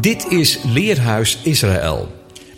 Dit 0.00 0.30
is 0.30 0.62
Leerhuis 0.62 1.42
Israël. 1.42 2.08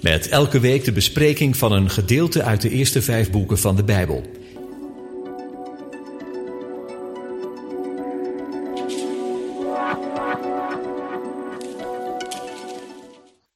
Met 0.03 0.29
elke 0.29 0.61
week 0.61 0.85
de 0.85 0.93
bespreking 0.93 1.57
van 1.57 1.73
een 1.73 1.91
gedeelte 1.91 2.43
uit 2.43 2.61
de 2.61 2.71
eerste 2.71 3.03
vijf 3.03 3.31
boeken 3.31 3.59
van 3.59 3.77
de 3.77 3.85
Bijbel. 3.85 4.23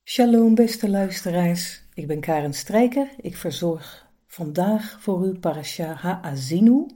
Shalom 0.04 0.54
beste 0.54 0.88
luisteraars, 0.88 1.82
ik 1.95 2.06
ben 2.06 2.20
Karen 2.20 2.54
Strijker. 2.54 3.08
Ik 3.20 3.36
verzorg 3.36 4.06
vandaag 4.26 4.96
voor 5.00 5.26
u 5.26 5.38
Parasha 5.38 5.95
Ha'azinu. 5.95 6.86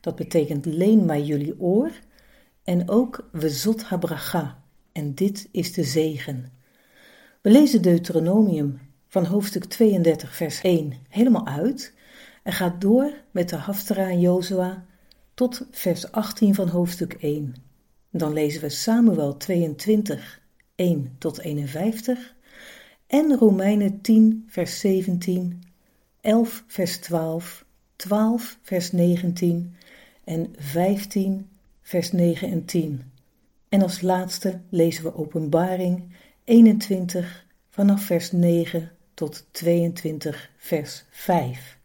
Dat 0.00 0.16
betekent 0.16 0.66
leen 0.66 1.04
mij 1.04 1.22
jullie 1.22 1.60
oor. 1.60 1.90
En 2.64 2.88
ook 2.88 3.28
Wezot 3.32 3.82
Habracha. 3.82 4.66
En 4.98 5.14
dit 5.14 5.48
is 5.50 5.72
de 5.72 5.84
zegen. 5.84 6.52
We 7.40 7.50
lezen 7.50 7.82
Deuteronomium 7.82 8.80
van 9.08 9.24
hoofdstuk 9.24 9.64
32 9.64 10.36
vers 10.36 10.60
1 10.60 10.92
helemaal 11.08 11.46
uit. 11.46 11.94
En 12.42 12.52
gaat 12.52 12.80
door 12.80 13.12
met 13.30 13.48
de 13.48 13.56
Haftara 13.56 14.08
en 14.08 14.20
Jozua 14.20 14.84
tot 15.34 15.66
vers 15.70 16.12
18 16.12 16.54
van 16.54 16.68
hoofdstuk 16.68 17.12
1. 17.12 17.54
Dan 18.10 18.32
lezen 18.32 18.60
we 18.60 18.68
Samuel 18.68 19.36
22, 19.36 20.40
1 20.74 21.16
tot 21.18 21.38
51 21.38 22.34
en 23.06 23.36
Romeinen 23.36 24.00
10, 24.00 24.44
vers 24.48 24.80
17, 24.80 25.62
11, 26.20 26.64
vers 26.66 26.98
12, 26.98 27.64
12, 27.96 28.58
vers 28.62 28.92
19 28.92 29.74
en 30.24 30.54
15, 30.56 31.48
vers 31.82 32.12
9 32.12 32.48
en 32.48 32.64
10. 32.64 33.16
En 33.68 33.82
als 33.82 34.00
laatste 34.00 34.60
lezen 34.68 35.04
we 35.04 35.14
Openbaring 35.14 36.16
21 36.44 37.46
vanaf 37.68 38.02
vers 38.02 38.32
9 38.32 38.92
tot 39.14 39.46
22, 39.50 40.50
vers 40.56 41.04
5. 41.10 41.78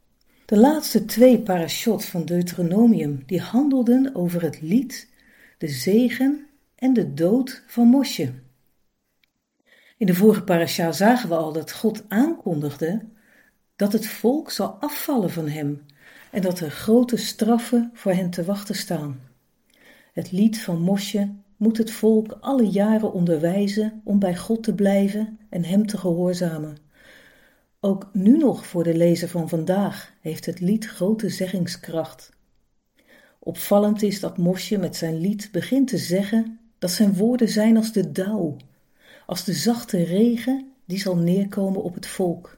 De 0.45 0.57
laatste 0.57 1.05
twee 1.05 1.39
parashot 1.39 2.05
van 2.05 2.25
Deuteronomium 2.25 3.23
die 3.25 3.41
handelden 3.41 4.15
over 4.15 4.41
het 4.41 4.61
lied, 4.61 5.09
de 5.57 5.67
zegen 5.67 6.47
en 6.75 6.93
de 6.93 7.13
dood 7.13 7.63
van 7.67 7.87
Mosje. 7.87 8.33
In 9.97 10.05
de 10.05 10.15
vorige 10.15 10.43
parasha 10.43 10.91
zagen 10.91 11.29
we 11.29 11.35
al 11.35 11.53
dat 11.53 11.71
God 11.71 12.03
aankondigde 12.07 13.05
dat 13.75 13.93
het 13.93 14.07
volk 14.07 14.51
zal 14.51 14.69
afvallen 14.79 15.31
van 15.31 15.47
hem 15.47 15.85
en 16.31 16.41
dat 16.41 16.59
er 16.59 16.71
grote 16.71 17.17
straffen 17.17 17.89
voor 17.93 18.11
hen 18.11 18.29
te 18.29 18.43
wachten 18.43 18.75
staan. 18.75 19.21
Het 20.13 20.31
lied 20.31 20.61
van 20.61 20.81
Mosje 20.81 21.33
moet 21.63 21.77
het 21.77 21.91
volk 21.91 22.37
alle 22.39 22.67
jaren 22.69 23.13
onderwijzen 23.13 24.01
om 24.03 24.19
bij 24.19 24.35
God 24.35 24.63
te 24.63 24.73
blijven 24.73 25.39
en 25.49 25.63
hem 25.63 25.87
te 25.87 25.97
gehoorzamen. 25.97 26.77
Ook 27.79 28.09
nu 28.13 28.37
nog 28.37 28.65
voor 28.65 28.83
de 28.83 28.97
lezer 28.97 29.27
van 29.27 29.49
vandaag 29.49 30.13
heeft 30.21 30.45
het 30.45 30.59
lied 30.59 30.85
grote 30.85 31.29
zeggingskracht. 31.29 32.31
Opvallend 33.39 34.01
is 34.01 34.19
dat 34.19 34.37
Mosje 34.37 34.77
met 34.77 34.95
zijn 34.95 35.19
lied 35.19 35.49
begint 35.51 35.87
te 35.87 35.97
zeggen 35.97 36.59
dat 36.79 36.91
zijn 36.91 37.13
woorden 37.13 37.49
zijn 37.49 37.77
als 37.77 37.91
de 37.91 38.11
dauw, 38.11 38.57
als 39.25 39.43
de 39.43 39.53
zachte 39.53 40.03
regen 40.03 40.71
die 40.85 40.99
zal 40.99 41.17
neerkomen 41.17 41.83
op 41.83 41.93
het 41.93 42.07
volk. 42.07 42.57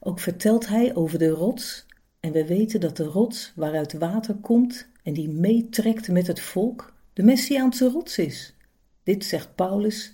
Ook 0.00 0.20
vertelt 0.20 0.68
hij 0.68 0.94
over 0.94 1.18
de 1.18 1.28
rots, 1.28 1.86
en 2.20 2.32
we 2.32 2.46
weten 2.46 2.80
dat 2.80 2.96
de 2.96 3.04
rots 3.04 3.52
waaruit 3.56 3.92
water 3.92 4.34
komt 4.34 4.88
en 5.02 5.12
die 5.12 5.28
meetrekt 5.28 6.08
met 6.08 6.26
het 6.26 6.40
volk, 6.40 6.96
de 7.18 7.24
Messiaanse 7.24 7.88
rots 7.88 8.18
is. 8.18 8.54
Dit 9.02 9.24
zegt 9.24 9.54
Paulus 9.54 10.12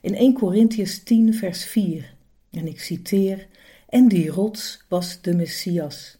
in 0.00 0.14
1 0.14 0.34
Corinthians 0.34 1.02
10, 1.02 1.34
vers 1.34 1.64
4. 1.64 2.14
En 2.50 2.66
ik 2.66 2.80
citeer: 2.80 3.46
En 3.88 4.08
die 4.08 4.30
rots 4.30 4.84
was 4.88 5.20
de 5.20 5.34
Messias. 5.34 6.18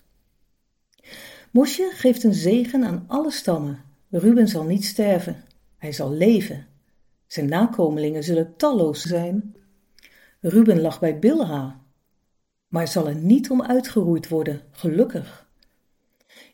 Mosje 1.51 1.91
geeft 1.95 2.25
een 2.25 2.35
zegen 2.35 2.85
aan 2.85 3.05
alle 3.07 3.31
stammen. 3.31 3.85
Ruben 4.11 4.49
zal 4.49 4.65
niet 4.65 4.85
sterven, 4.85 5.45
hij 5.79 5.93
zal 5.93 6.13
leven. 6.13 6.67
Zijn 7.27 7.49
nakomelingen 7.49 8.25
zullen 8.25 8.57
talloos 8.57 9.03
zijn. 9.03 9.57
Ruben 10.41 10.81
lag 10.81 11.01
bij 11.01 11.19
Bilha, 11.19 11.81
maar 12.69 12.89
zal 12.89 13.09
er 13.09 13.17
niet 13.17 13.51
om 13.51 13.63
uitgeroeid 13.63 14.29
worden, 14.29 14.63
gelukkig. 14.71 15.49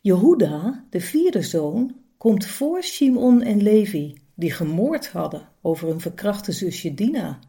Jehuda, 0.01 0.85
de 0.89 1.01
vierde 1.01 1.41
zoon, 1.41 2.02
komt 2.23 2.45
voor 2.45 2.83
Shimon 2.83 3.41
en 3.41 3.61
Levi, 3.61 4.17
die 4.35 4.51
gemoord 4.51 5.07
hadden 5.07 5.49
over 5.61 5.87
hun 5.87 5.99
verkrachte 5.99 6.51
zusje 6.51 6.93
Dina. 6.93 7.39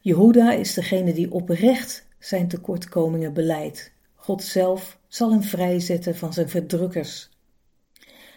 Jehuda 0.00 0.52
is 0.52 0.74
degene 0.74 1.12
die 1.12 1.32
oprecht 1.32 2.06
zijn 2.18 2.48
tekortkomingen 2.48 3.32
beleidt. 3.32 3.92
God 4.14 4.42
zelf 4.42 4.98
zal 5.08 5.30
hem 5.30 5.42
vrijzetten 5.42 6.16
van 6.16 6.32
zijn 6.32 6.48
verdrukkers. 6.48 7.28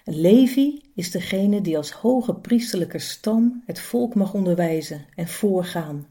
Levi 0.03 0.81
is 0.95 1.11
degene 1.11 1.61
die 1.61 1.77
als 1.77 1.91
hoge 1.91 2.35
priesterlijke 2.35 2.99
stam 2.99 3.63
het 3.65 3.79
volk 3.79 4.15
mag 4.15 4.33
onderwijzen 4.33 5.05
en 5.15 5.27
voorgaan. 5.27 6.07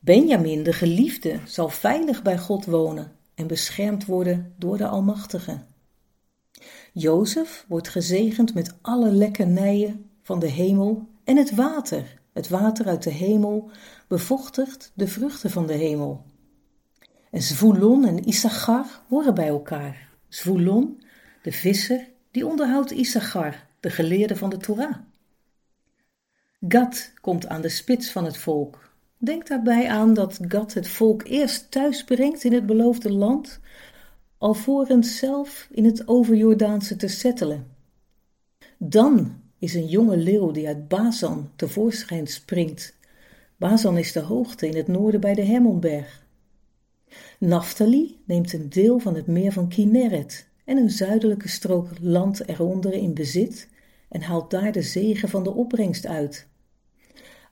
Benjamin, 0.00 0.62
de 0.62 0.72
geliefde, 0.72 1.38
zal 1.46 1.68
veilig 1.68 2.22
bij 2.22 2.38
God 2.38 2.64
wonen 2.64 3.12
en 3.34 3.46
beschermd 3.46 4.04
worden 4.04 4.54
door 4.58 4.76
de 4.76 4.86
Almachtige. 4.86 5.72
Jozef 6.96 7.64
wordt 7.68 7.88
gezegend 7.88 8.54
met 8.54 8.74
alle 8.80 9.12
lekkernijen 9.12 10.10
van 10.22 10.38
de 10.38 10.46
hemel 10.46 11.08
en 11.24 11.36
het 11.36 11.54
water. 11.54 12.20
Het 12.32 12.48
water 12.48 12.86
uit 12.86 13.02
de 13.02 13.10
hemel 13.10 13.70
bevochtigt 14.08 14.92
de 14.94 15.08
vruchten 15.08 15.50
van 15.50 15.66
de 15.66 15.72
hemel. 15.72 16.24
En 17.30 17.42
Zvulon 17.42 18.04
en 18.06 18.24
Issachar 18.24 18.86
horen 19.08 19.34
bij 19.34 19.48
elkaar. 19.48 20.08
Zvulon, 20.28 21.02
de 21.42 21.52
visser, 21.52 22.08
die 22.30 22.46
onderhoudt 22.46 22.90
Issachar, 22.90 23.66
de 23.80 23.90
geleerde 23.90 24.36
van 24.36 24.50
de 24.50 24.56
Torah. 24.56 24.96
Gad 26.68 27.12
komt 27.20 27.46
aan 27.46 27.62
de 27.62 27.68
spits 27.68 28.10
van 28.10 28.24
het 28.24 28.36
volk. 28.36 28.92
Denk 29.18 29.46
daarbij 29.46 29.88
aan 29.88 30.14
dat 30.14 30.38
Gad 30.48 30.72
het 30.72 30.88
volk 30.88 31.26
eerst 31.26 31.70
thuis 31.70 32.04
brengt 32.04 32.44
in 32.44 32.52
het 32.52 32.66
beloofde 32.66 33.12
land 33.12 33.60
alvorens 34.44 35.18
zelf 35.18 35.68
in 35.70 35.84
het 35.84 36.08
overjordaanse 36.08 36.96
te 36.96 37.08
settelen. 37.08 37.66
Dan 38.78 39.40
is 39.58 39.74
een 39.74 39.86
jonge 39.86 40.16
leeuw 40.16 40.50
die 40.50 40.66
uit 40.66 40.88
Bazan 40.88 41.50
tevoorschijn 41.56 42.26
springt. 42.26 42.96
Bazan 43.56 43.98
is 43.98 44.12
de 44.12 44.20
hoogte 44.20 44.68
in 44.68 44.76
het 44.76 44.86
noorden 44.86 45.20
bij 45.20 45.34
de 45.34 45.42
Hermonberg. 45.42 46.26
Naphtali 47.38 48.20
neemt 48.24 48.52
een 48.52 48.68
deel 48.68 48.98
van 48.98 49.14
het 49.14 49.26
meer 49.26 49.52
van 49.52 49.68
Kinneret 49.68 50.48
en 50.64 50.76
een 50.76 50.90
zuidelijke 50.90 51.48
strook 51.48 51.88
land 52.00 52.48
eronder 52.48 52.92
in 52.92 53.14
bezit 53.14 53.68
en 54.08 54.22
haalt 54.22 54.50
daar 54.50 54.72
de 54.72 54.82
zegen 54.82 55.28
van 55.28 55.44
de 55.44 55.52
opbrengst 55.52 56.06
uit. 56.06 56.46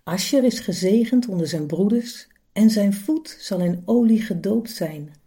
Asher 0.05 0.45
is 0.45 0.61
gezegend 0.61 1.29
onder 1.29 1.47
zijn 1.47 1.67
broeders 1.67 2.29
en 2.53 2.71
zijn 2.71 2.95
voet 2.95 3.37
zal 3.41 3.61
in 3.61 3.83
olie 3.85 4.23
gedoopt 4.23 4.71
zijn. 4.71 5.21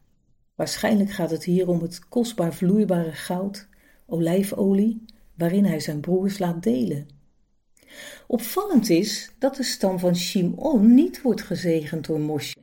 Waarschijnlijk 0.56 1.12
gaat 1.12 1.32
het 1.32 1.44
hier 1.44 1.68
om 1.68 1.82
het 1.82 2.08
kostbaar 2.08 2.54
vloeibare 2.54 3.12
goud, 3.12 3.68
olijfolie, 4.06 5.06
waarin 5.38 5.66
hij 5.66 5.80
zijn 5.80 6.00
broers 6.00 6.40
laat 6.40 6.64
delen. 6.64 7.08
Opvallend 8.28 8.90
is 8.90 9.32
dat 9.40 9.56
de 9.56 9.64
stam 9.64 10.00
van 10.00 10.16
Shimon 10.16 10.94
niet 10.94 11.22
wordt 11.22 11.42
gezegend 11.42 12.06
door 12.06 12.20
Mosje. 12.20 12.56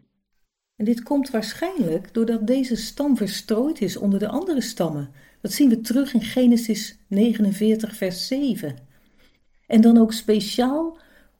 En 0.76 0.84
dit 0.84 1.02
komt 1.02 1.30
waarschijnlijk 1.30 2.14
doordat 2.14 2.46
deze 2.46 2.76
stam 2.76 3.16
verstrooid 3.16 3.80
is 3.80 3.96
onder 3.96 4.18
de 4.18 4.28
andere 4.28 4.60
stammen. 4.60 5.10
Dat 5.40 5.52
zien 5.52 5.68
we 5.68 5.80
terug 5.80 6.14
in 6.14 6.22
Genesis 6.22 6.98
49, 7.06 7.96
vers 7.96 8.26
7. 8.26 8.76
En 9.66 9.80
dan 9.80 9.98
ook 9.98 10.12
speciaal 10.12 10.98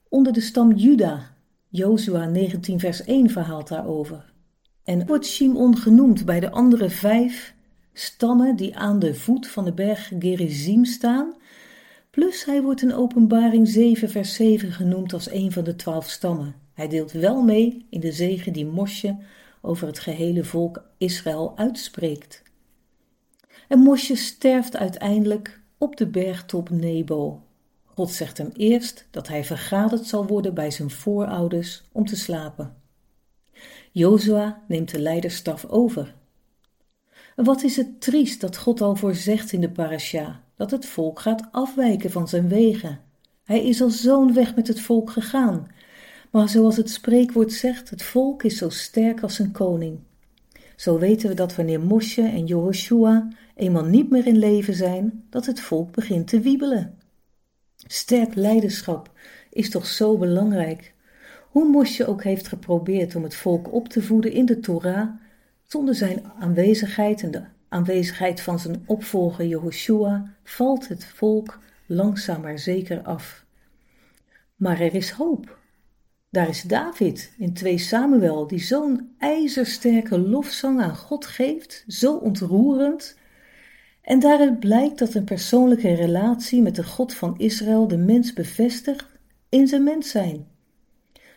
onder 0.09 0.33
de 0.33 0.41
stam 0.41 0.73
Juda. 0.73 1.37
Jozua 1.69 2.27
19, 2.27 2.81
vers 2.81 3.05
1 3.05 3.31
verhaalt 3.31 3.69
daarover. 3.69 4.32
En 4.85 5.07
wordt 5.07 5.27
Shimon 5.27 5.77
genoemd 5.77 6.25
bij 6.25 6.41
de 6.41 6.51
andere 6.51 6.91
vijf 6.91 7.55
stammen 7.93 8.57
die 8.57 8.77
aan 8.77 8.99
de 8.99 9.15
voet 9.15 9.47
van 9.49 9.65
de 9.65 9.73
berg 9.73 10.13
Gerizim 10.19 10.85
staan. 10.85 11.35
Plus 12.11 12.45
hij 12.45 12.63
wordt 12.63 12.83
in 12.83 12.95
openbaring 12.95 13.69
7 13.69 14.11
vers 14.11 14.35
7 14.35 14.73
genoemd 14.73 15.13
als 15.13 15.31
een 15.31 15.53
van 15.53 15.65
de 15.65 15.77
twaalf 15.77 16.09
stammen. 16.09 16.55
Hij 16.75 16.89
deelt 16.89 17.13
wel 17.13 17.43
mee 17.43 17.87
in 17.91 18.01
de 18.01 18.13
zegen 18.13 18.53
die 18.53 18.67
Mosje 18.67 19.17
over 19.61 19.87
het 19.87 19.99
gehele 19.99 20.45
volk 20.45 20.85
Israël 20.99 21.53
uitspreekt. 21.57 22.43
En 23.69 23.79
Mosje 23.79 24.17
sterft 24.17 24.77
uiteindelijk 24.77 25.61
op 25.79 25.97
de 25.97 26.07
bergtop 26.07 26.71
Nebo. 26.71 27.43
God 27.85 28.11
zegt 28.11 28.39
hem 28.39 28.51
eerst 28.53 29.07
dat 29.11 29.29
hij 29.29 29.45
vergaderd 29.45 30.07
zal 30.07 30.27
worden 30.27 30.55
bij 30.55 30.71
zijn 30.71 30.91
voorouders 30.91 31.83
om 31.93 32.07
te 32.07 32.17
slapen. 32.17 32.82
Jozua 33.95 34.63
neemt 34.69 34.91
de 34.91 35.01
leiderstaf 35.01 35.65
over. 35.65 36.15
Wat 37.37 37.63
is 37.63 37.77
het 37.77 38.01
triest 38.01 38.41
dat 38.41 38.57
God 38.57 38.81
al 38.81 38.97
voorzegt 38.97 39.53
in 39.53 39.61
de 39.61 39.71
parasha, 39.71 40.45
dat 40.57 40.71
het 40.71 40.87
volk 40.87 41.21
gaat 41.21 41.49
afwijken 41.51 42.11
van 42.11 42.29
zijn 42.29 42.49
wegen. 42.49 43.01
Hij 43.45 43.67
is 43.67 43.83
al 43.83 43.91
zo'n 43.91 44.35
weg 44.35 44.55
met 44.55 44.69
het 44.69 44.81
volk 44.81 45.11
gegaan. 45.11 45.67
Maar 46.31 46.49
zoals 46.49 46.77
het 46.77 46.91
spreekwoord 46.91 47.53
zegt, 47.53 47.91
het 47.91 48.03
volk 48.03 48.43
is 48.43 48.57
zo 48.57 48.69
sterk 48.69 49.23
als 49.23 49.39
een 49.39 49.53
koning. 49.53 49.99
Zo 50.77 50.99
weten 50.99 51.29
we 51.29 51.35
dat 51.35 51.57
wanneer 51.57 51.81
Mosje 51.81 52.23
en 52.23 52.47
Jehoshua 52.47 53.29
eenmaal 53.55 53.85
niet 53.85 54.11
meer 54.11 54.27
in 54.27 54.39
leven 54.39 54.75
zijn, 54.75 55.25
dat 55.31 55.47
het 55.47 55.61
volk 55.61 55.93
begint 55.93 56.29
te 56.29 56.41
wiebelen. 56.41 56.99
Sterk 57.77 58.35
leiderschap 58.35 59.11
is 59.51 59.71
toch 59.71 59.87
zo 59.87 60.19
belangrijk. 60.19 60.95
Hoe 61.53 61.69
Mosje 61.69 62.07
ook 62.07 62.23
heeft 62.23 62.49
geprobeerd 62.49 63.15
om 63.15 63.23
het 63.23 63.35
volk 63.35 63.73
op 63.73 63.89
te 63.89 64.03
voeden 64.03 64.33
in 64.33 64.47
de 64.47 64.61
Torah, 64.61 65.09
zonder 65.63 65.95
zijn 65.95 66.25
aanwezigheid 66.39 67.23
en 67.23 67.31
de 67.31 67.43
aanwezigheid 67.69 68.41
van 68.41 68.59
zijn 68.59 68.83
opvolger 68.87 69.47
Jehoshua 69.47 70.35
valt 70.45 70.89
het 70.89 71.05
volk 71.05 71.59
langzaam 71.87 72.41
maar 72.41 72.59
zeker 72.59 73.03
af. 73.03 73.45
Maar 74.57 74.81
er 74.81 74.95
is 74.95 75.11
hoop. 75.11 75.59
Daar 76.31 76.49
is 76.49 76.63
David 76.63 77.33
in 77.39 77.55
2 77.55 77.79
Samuel, 77.79 78.47
die 78.47 78.61
zo'n 78.61 79.15
ijzersterke 79.19 80.19
lofzang 80.19 80.81
aan 80.81 80.97
God 80.97 81.27
geeft, 81.27 81.85
zo 81.87 82.17
ontroerend. 82.17 83.19
En 84.03 84.19
daaruit 84.19 84.61
blijkt 84.61 84.99
dat 84.99 85.15
een 85.15 85.25
persoonlijke 85.25 85.95
relatie 85.95 86.63
met 86.63 86.75
de 86.75 86.85
God 86.85 87.15
van 87.15 87.39
Israël 87.39 87.89
de 87.89 87.99
mens 87.99 88.33
bevestigt 88.33 89.07
in 89.49 89.67
zijn 89.67 89.83
mens 89.83 90.11
zijn. 90.11 90.52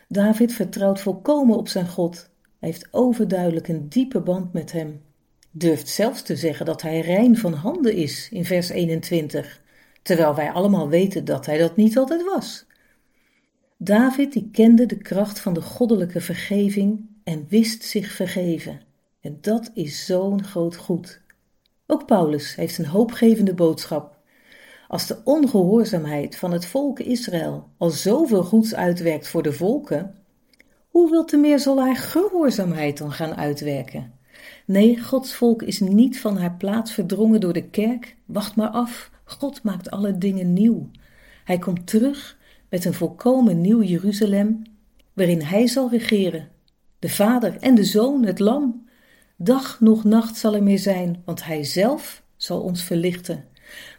David 0.08 0.52
vertrouwt 0.52 1.00
volkomen 1.00 1.56
op 1.56 1.68
zijn 1.68 1.88
God. 1.88 2.30
Hij 2.58 2.68
heeft 2.68 2.88
overduidelijk 2.90 3.68
een 3.68 3.88
diepe 3.88 4.20
band 4.20 4.52
met 4.52 4.72
hem. 4.72 5.02
Durft 5.50 5.88
zelfs 5.88 6.22
te 6.22 6.36
zeggen 6.36 6.66
dat 6.66 6.82
hij 6.82 7.00
rein 7.00 7.36
van 7.36 7.52
handen 7.52 7.94
is 7.94 8.28
in 8.30 8.44
vers 8.44 8.68
21, 8.68 9.62
terwijl 10.02 10.34
wij 10.34 10.50
allemaal 10.50 10.88
weten 10.88 11.24
dat 11.24 11.46
hij 11.46 11.58
dat 11.58 11.76
niet 11.76 11.98
altijd 11.98 12.24
was. 12.24 12.66
David 13.78 14.32
die 14.32 14.48
kende 14.52 14.86
de 14.86 14.98
kracht 14.98 15.40
van 15.40 15.54
de 15.54 15.62
goddelijke 15.62 16.20
vergeving 16.20 17.06
en 17.24 17.46
wist 17.48 17.82
zich 17.82 18.12
vergeven. 18.12 18.80
En 19.20 19.38
dat 19.40 19.70
is 19.74 20.06
zo'n 20.06 20.44
groot 20.44 20.76
goed. 20.76 21.20
Ook 21.86 22.06
Paulus 22.06 22.54
heeft 22.54 22.78
een 22.78 22.86
hoopgevende 22.86 23.54
boodschap. 23.54 24.15
Als 24.88 25.06
de 25.06 25.18
ongehoorzaamheid 25.24 26.36
van 26.36 26.52
het 26.52 26.66
volk 26.66 27.00
Israël 27.00 27.68
al 27.78 27.90
zoveel 27.90 28.42
goeds 28.42 28.74
uitwerkt 28.74 29.28
voor 29.28 29.42
de 29.42 29.52
volken, 29.52 30.14
hoeveel 30.88 31.24
te 31.24 31.36
meer 31.36 31.58
zal 31.58 31.80
haar 31.80 31.96
gehoorzaamheid 31.96 32.98
dan 32.98 33.12
gaan 33.12 33.34
uitwerken? 33.34 34.12
Nee, 34.66 35.00
Gods 35.02 35.34
volk 35.34 35.62
is 35.62 35.80
niet 35.80 36.20
van 36.20 36.36
haar 36.36 36.54
plaats 36.54 36.92
verdrongen 36.92 37.40
door 37.40 37.52
de 37.52 37.68
kerk. 37.68 38.16
Wacht 38.24 38.56
maar 38.56 38.68
af, 38.68 39.10
God 39.24 39.62
maakt 39.62 39.90
alle 39.90 40.18
dingen 40.18 40.52
nieuw. 40.52 40.90
Hij 41.44 41.58
komt 41.58 41.86
terug 41.86 42.38
met 42.68 42.84
een 42.84 42.94
volkomen 42.94 43.60
nieuw 43.60 43.82
Jeruzalem, 43.82 44.62
waarin 45.12 45.42
Hij 45.42 45.66
zal 45.66 45.90
regeren. 45.90 46.48
De 46.98 47.08
Vader 47.08 47.56
en 47.60 47.74
de 47.74 47.84
Zoon, 47.84 48.24
het 48.24 48.38
Lam. 48.38 48.88
Dag 49.36 49.80
nog 49.80 50.04
nacht 50.04 50.36
zal 50.36 50.54
er 50.54 50.62
meer 50.62 50.78
zijn, 50.78 51.22
want 51.24 51.44
Hij 51.44 51.64
zelf 51.64 52.22
zal 52.36 52.60
ons 52.60 52.82
verlichten. 52.82 53.44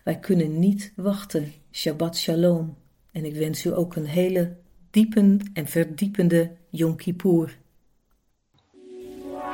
Wij 0.03 0.19
kunnen 0.19 0.59
niet 0.59 0.93
wachten. 0.95 1.53
Shabbat 1.71 2.17
Shalom. 2.17 2.75
En 3.11 3.25
ik 3.25 3.35
wens 3.35 3.65
u 3.65 3.75
ook 3.75 3.95
een 3.95 4.05
hele 4.05 4.55
diepend 4.91 5.43
en 5.53 5.67
verdiepende 5.67 6.51
Yom 6.69 6.95
Kippur. 6.95 7.57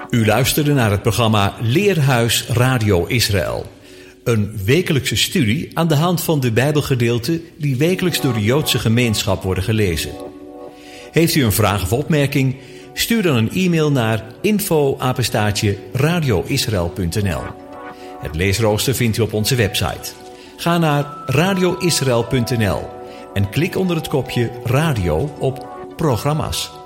U 0.10 0.26
luisterde 0.26 0.74
naar 0.74 0.92
het 0.92 1.02
programma 1.02 1.56
Leerhuis 1.62 2.48
Radio 2.48 3.06
Israël. 3.06 3.66
Een 4.24 4.66
wekelijkse 4.66 5.16
studie 5.16 5.78
aan 5.78 5.88
de 5.88 5.96
hand 5.96 6.22
van 6.22 6.40
de 6.40 6.52
Bijbelgedeelten 6.52 7.42
die 7.58 7.78
wekelijks 7.78 8.22
door 8.22 8.34
de 8.34 8.44
Joodse 8.44 8.80
gemeenschap 8.80 9.44
worden 9.44 9.64
gelezen. 9.64 10.12
Heeft 11.12 11.36
u 11.36 11.44
een 11.44 11.52
vraag 11.52 11.84
of 11.84 11.94
opmerking? 11.94 12.56
Stuur 12.94 13.22
dan 13.22 13.36
een 13.36 13.52
e-mail 13.52 13.92
naar 13.92 14.24
info 14.42 14.98
radioisrael.nl. 15.94 17.42
Het 18.24 18.36
leesrooster 18.36 18.96
vindt 18.96 19.18
u 19.18 19.22
op 19.22 19.34
onze 19.34 19.56
website. 19.56 20.12
Ga 20.58 20.78
naar 20.78 21.06
radioisrael.nl 21.26 22.90
en 23.34 23.50
klik 23.50 23.76
onder 23.76 23.96
het 23.96 24.08
kopje 24.08 24.52
radio 24.64 25.36
op 25.40 25.68
programma's. 25.96 26.83